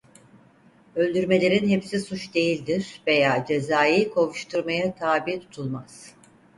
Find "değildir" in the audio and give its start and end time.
2.35-3.01